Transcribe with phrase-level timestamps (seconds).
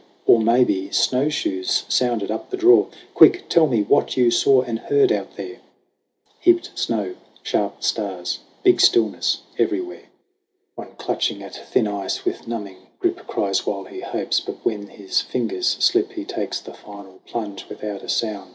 [0.25, 2.87] Or maybe snowshoes sounded up the draw.
[3.13, 5.59] Quick, tell me what you saw and heard out there!"
[6.43, 10.05] 120 SONG OF HUGH GLASS "Heaped snow sharp stars big stillness every where."
[10.73, 15.21] One clutching at thin ice with numbing grip Cries while he hopes; but when his
[15.21, 18.49] fingers slip, He takes the final plunge without a sound.